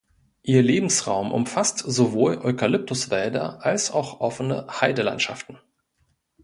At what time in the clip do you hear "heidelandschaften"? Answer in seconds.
4.81-5.59